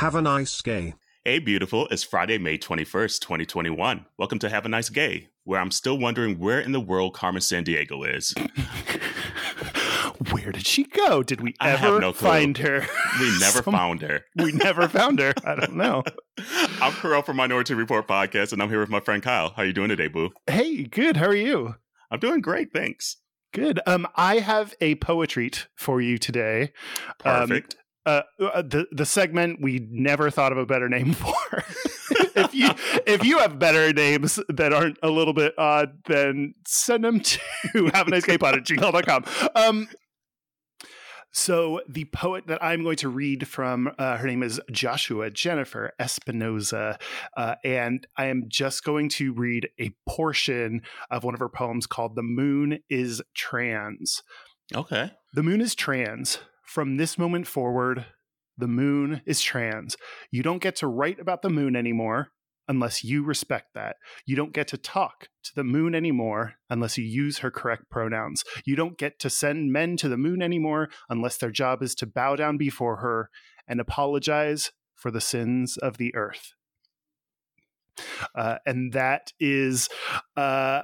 [0.00, 0.94] Have a nice gay.
[1.26, 1.86] Hey, beautiful.
[1.90, 4.06] It's Friday, May 21st, 2021.
[4.16, 7.42] Welcome to Have a Nice Gay, where I'm still wondering where in the world Carmen
[7.42, 8.34] Sandiego is.
[10.32, 11.22] Where did she go?
[11.22, 12.86] Did we ever no find her?
[13.20, 14.24] We never Some- found her.
[14.36, 15.34] We never found her.
[15.44, 16.02] I don't know.
[16.80, 19.50] I'm Carell from Minority Report Podcast, and I'm here with my friend Kyle.
[19.50, 20.30] How are you doing today, boo?
[20.46, 21.18] Hey, good.
[21.18, 21.74] How are you?
[22.10, 23.16] I'm doing great, thanks.
[23.52, 23.80] Good.
[23.86, 26.72] Um, I have a poetry for you today.
[27.24, 27.74] Um, Perfect.
[27.74, 27.76] uh,
[28.06, 31.64] uh, the the segment we never thought of a better name for.
[32.34, 32.70] if you
[33.06, 37.40] if you have better names that aren't a little bit odd, then send them to
[37.94, 39.24] have a nice gay pod at gmail.com.
[39.54, 39.88] Um,
[41.32, 45.92] so the poet that I'm going to read from, uh, her name is Joshua Jennifer
[46.00, 46.98] Espinosa,
[47.36, 51.86] uh, and I am just going to read a portion of one of her poems
[51.86, 54.22] called "The Moon Is Trans."
[54.74, 55.12] okay.
[55.32, 56.38] The moon is trans.
[56.70, 58.06] From this moment forward,
[58.56, 59.96] the moon is trans.
[60.30, 62.28] You don't get to write about the moon anymore
[62.68, 63.96] unless you respect that.
[64.24, 68.44] You don't get to talk to the moon anymore unless you use her correct pronouns.
[68.64, 72.06] You don't get to send men to the moon anymore unless their job is to
[72.06, 73.30] bow down before her
[73.66, 76.52] and apologize for the sins of the earth.
[78.32, 79.88] Uh, and that is
[80.36, 80.82] uh,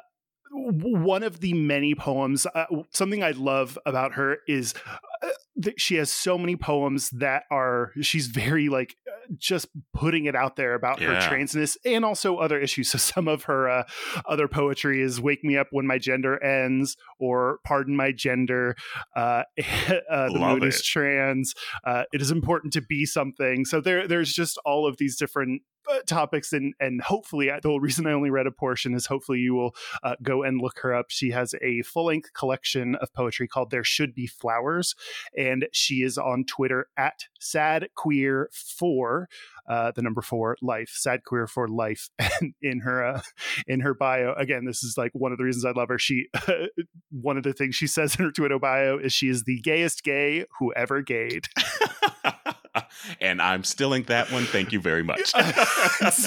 [0.50, 2.47] one of the many poems.
[2.47, 4.75] Uh, something I love about her is
[5.22, 10.27] uh, that she has so many poems that are she's very like uh, just putting
[10.27, 12.86] it out there about her transness and also other issues.
[12.97, 13.83] So some of her uh,
[14.27, 18.77] other poetry is "Wake Me Up When My Gender Ends" or "Pardon My Gender."
[19.14, 21.55] Uh, uh, the moon is trans.
[21.84, 23.64] Uh, it is important to be something.
[23.64, 27.81] So there, there's just all of these different uh, topics and and hopefully the whole
[27.81, 30.95] reason I only read a portion is hopefully you will uh, go and look her
[30.95, 31.06] up.
[31.09, 34.95] She has a full length collection of poetry called There Should Be Flowers,
[35.37, 39.28] and she is on Twitter at Sad Queer for
[39.69, 42.11] uh, the number four life, Sad Queer for life.
[42.41, 43.22] And in her uh,
[43.66, 45.99] in her bio, again, this is like one of the reasons I love her.
[45.99, 46.27] She
[47.10, 50.03] one of the things she says in her Twitter bio is she is the gayest
[50.03, 51.47] gay who ever gayed.
[53.20, 54.44] and I'm stealing that one.
[54.44, 55.32] Thank you very much.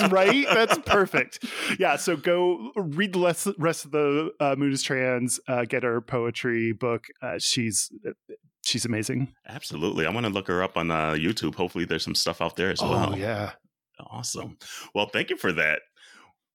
[0.09, 0.45] Right.
[0.51, 1.45] That's perfect.
[1.77, 1.95] Yeah.
[1.95, 5.39] So go read the rest of the uh, Moon is Trans.
[5.47, 7.05] Uh, get her poetry book.
[7.21, 7.91] Uh, she's
[8.63, 9.33] she's amazing.
[9.47, 10.05] Absolutely.
[10.05, 11.55] I want to look her up on uh, YouTube.
[11.55, 13.11] Hopefully, there's some stuff out there as well.
[13.13, 13.51] Oh yeah.
[13.99, 14.57] Awesome.
[14.95, 15.81] Well, thank you for that.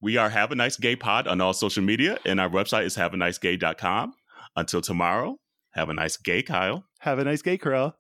[0.00, 2.96] We are Have a Nice Gay Pod on all social media, and our website is
[2.96, 4.14] haveaniceGay.com.
[4.56, 5.36] Until tomorrow,
[5.72, 6.84] have a nice gay, Kyle.
[7.00, 7.94] Have a nice gay, Corel.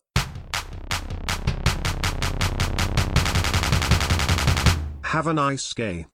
[5.14, 6.06] Have a nice gay.